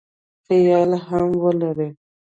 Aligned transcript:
خیال 0.45 0.91
هم 1.07 1.27
ولري. 1.43 1.89